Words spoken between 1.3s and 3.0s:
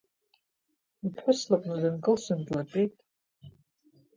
лыҟны дынкылсын, длатәет…